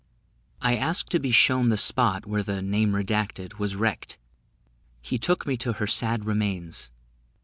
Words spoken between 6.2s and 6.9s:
remains.